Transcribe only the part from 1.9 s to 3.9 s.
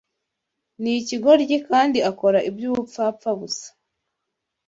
akora iby’ubupfapfa busa